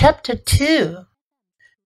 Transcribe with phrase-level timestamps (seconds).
[0.00, 1.06] Chapter 2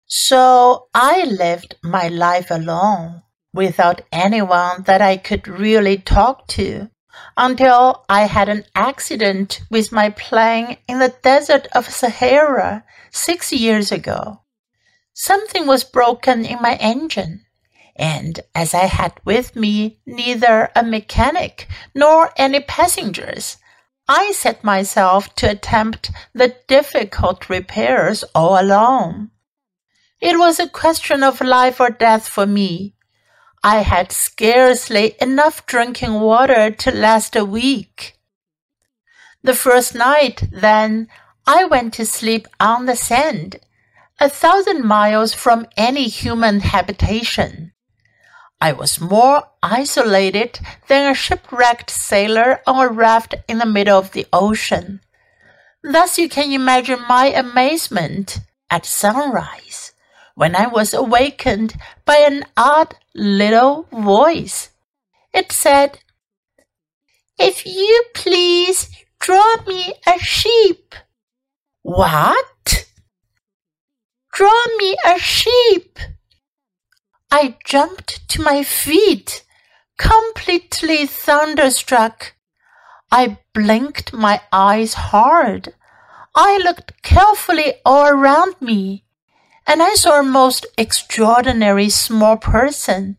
[0.04, 3.22] So I lived my life alone,
[3.54, 6.90] without anyone that I could really talk to,
[7.38, 13.90] until I had an accident with my plane in the desert of Sahara six years
[13.90, 14.42] ago.
[15.14, 17.46] Something was broken in my engine,
[17.96, 23.56] and as I had with me neither a mechanic nor any passengers,
[24.14, 29.30] I set myself to attempt the difficult repairs all alone.
[30.20, 32.94] It was a question of life or death for me.
[33.64, 38.18] I had scarcely enough drinking water to last a week.
[39.42, 41.08] The first night, then,
[41.46, 43.60] I went to sleep on the sand,
[44.20, 47.72] a thousand miles from any human habitation.
[48.62, 54.12] I was more isolated than a shipwrecked sailor on a raft in the middle of
[54.12, 55.00] the ocean.
[55.82, 58.38] Thus you can imagine my amazement
[58.70, 59.90] at sunrise
[60.36, 64.70] when I was awakened by an odd little voice.
[65.34, 65.98] It said,
[67.40, 68.88] If you please
[69.18, 70.94] draw me a sheep.
[71.82, 72.86] What?
[74.32, 75.98] Draw me a sheep.
[77.34, 79.42] I jumped to my feet,
[79.96, 82.34] completely thunderstruck.
[83.10, 85.72] I blinked my eyes hard.
[86.34, 89.04] I looked carefully all around me,
[89.66, 93.16] and I saw a most extraordinary small person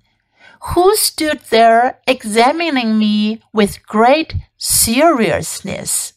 [0.61, 6.13] who stood there examining me with great seriousness.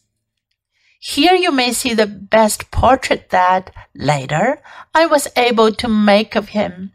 [0.99, 4.61] Here you may see the best portrait that, later,
[4.93, 6.93] I was able to make of him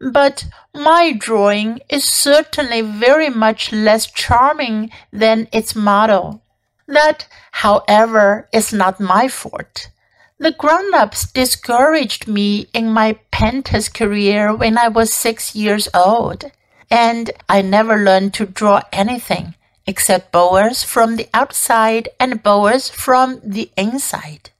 [0.00, 6.42] but my drawing is certainly very much less charming than its model.
[6.86, 9.90] That, however, is not my fault.
[10.38, 16.50] The grown-ups discouraged me in my painter's career when I was six years old,
[16.90, 19.54] and I never learned to draw anything
[19.86, 24.50] except boas from the outside and boas from the inside.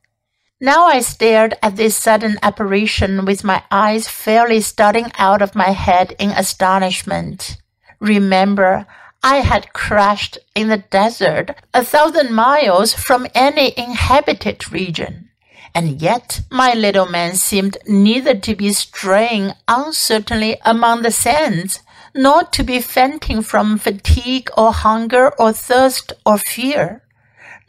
[0.62, 5.71] Now I stared at this sudden apparition with my eyes fairly starting out of my
[5.71, 7.56] head in astonishment.
[7.98, 8.87] Remember,
[9.22, 15.31] I had crashed in the desert a thousand miles from any inhabited region.
[15.75, 21.81] And yet my little man seemed neither to be straying uncertainly among the sands,
[22.15, 27.03] nor to be fainting from fatigue or hunger or thirst or fear.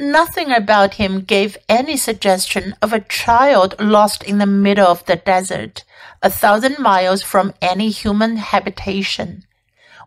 [0.01, 5.16] Nothing about him gave any suggestion of a child lost in the middle of the
[5.16, 5.84] desert,
[6.23, 9.44] a thousand miles from any human habitation.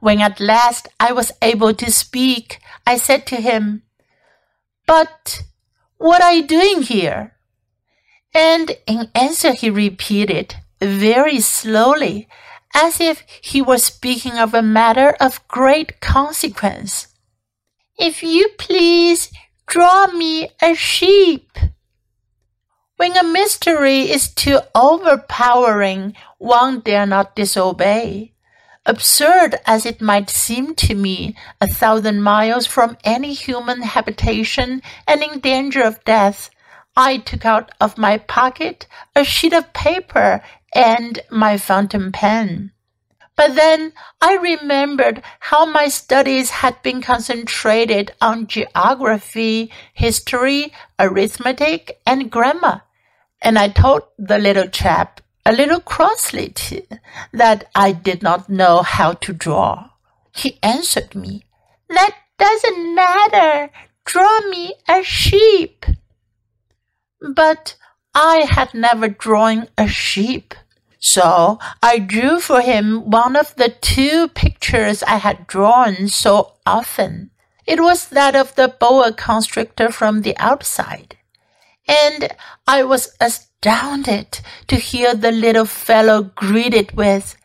[0.00, 3.82] When at last I was able to speak, I said to him,
[4.84, 5.44] But
[5.98, 7.36] what are you doing here?
[8.34, 12.26] And in answer he repeated, very slowly,
[12.74, 17.14] as if he were speaking of a matter of great consequence.
[17.96, 19.30] If you please,
[19.66, 21.58] Draw me a sheep.
[22.96, 28.32] When a mystery is too overpowering, one dare not disobey.
[28.86, 35.22] Absurd as it might seem to me, a thousand miles from any human habitation and
[35.22, 36.50] in danger of death,
[36.96, 38.86] I took out of my pocket
[39.16, 40.42] a sheet of paper
[40.74, 42.72] and my fountain pen.
[43.36, 52.30] But then I remembered how my studies had been concentrated on geography, history, arithmetic, and
[52.30, 52.82] grammar.
[53.42, 56.54] And I told the little chap, a little crossly
[57.32, 59.90] that I did not know how to draw.
[60.34, 61.44] He answered me,
[61.88, 63.70] That doesn't matter.
[64.04, 65.84] Draw me a sheep.
[67.20, 67.76] But
[68.14, 70.54] I had never drawn a sheep.
[71.06, 77.30] So I drew for him one of the two pictures I had drawn so often.
[77.66, 81.18] It was that of the boa constrictor from the outside.
[81.86, 82.32] And
[82.66, 87.36] I was astounded to hear the little fellow greet it with,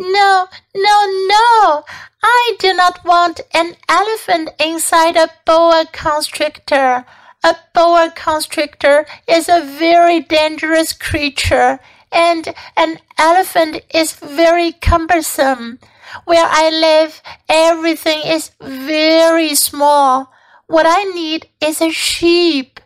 [0.00, 0.96] No, no,
[1.28, 1.84] no!
[2.24, 7.06] I do not want an elephant inside a boa constrictor.
[7.44, 11.78] A boa constrictor is a very dangerous creature
[12.12, 15.78] and an elephant is very cumbersome.
[16.24, 20.32] Where I live, everything is very small.
[20.66, 22.80] What I need is a sheep.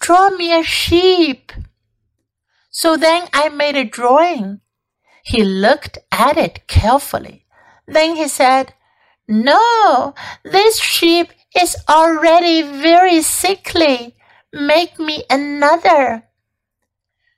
[0.00, 1.52] Draw me a sheep.
[2.70, 4.60] So then I made a drawing.
[5.24, 7.46] He looked at it carefully.
[7.86, 8.74] Then he said,
[9.26, 14.16] No, this sheep is already very sickly.
[14.52, 16.24] Make me another.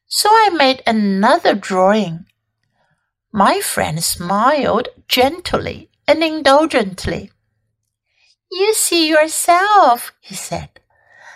[0.09, 2.27] So I made another drawing.
[3.33, 7.33] My friend smiled gently and indulgently.
[8.51, 10.81] You see yourself, he said,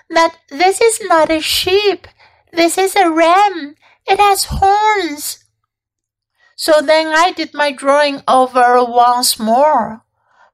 [0.08, 2.06] that this is not a sheep.
[2.52, 3.74] This is a ram.
[4.06, 5.44] It has horns.
[6.56, 10.04] So then I did my drawing over once more,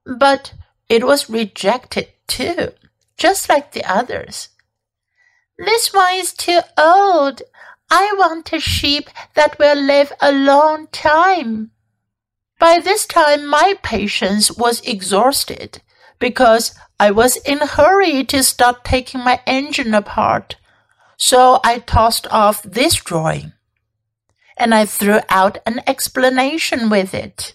[0.04, 0.54] but
[0.88, 2.72] it was rejected too,
[3.16, 4.48] just like the others.
[5.58, 7.42] This one is too old.
[7.90, 11.70] I want a sheep that will live a long time.
[12.58, 15.82] By this time, my patience was exhausted
[16.18, 20.56] because I was in a hurry to start taking my engine apart.
[21.16, 23.52] So I tossed off this drawing
[24.56, 27.54] and I threw out an explanation with it.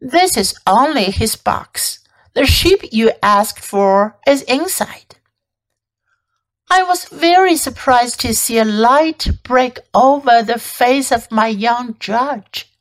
[0.00, 2.00] This is only his box.
[2.34, 5.16] The sheep you asked for is inside.
[6.74, 11.96] I was very surprised to see a light break over the face of my young
[11.98, 12.72] judge.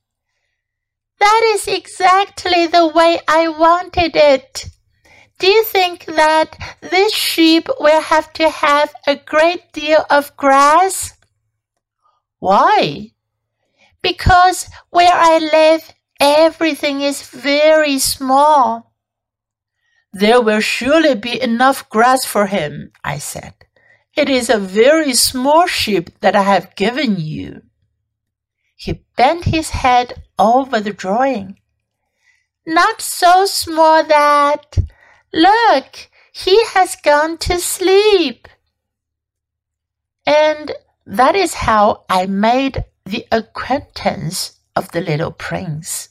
[1.20, 4.68] That is exactly the way I wanted it.
[5.40, 11.12] Do you think that this sheep will have to have a great deal of grass?
[12.40, 13.12] Why?
[14.02, 18.94] Because where I live, everything is very small.
[20.14, 23.54] There will surely be enough grass for him, I said.
[24.16, 27.62] It is a very small sheep that I have given you.
[28.76, 31.60] He bent his head over the drawing.
[32.66, 34.78] Not so small that.
[35.34, 38.48] Look, he has gone to sleep.
[40.26, 40.72] And
[41.06, 46.10] that is how I made the acquaintance of the little prince.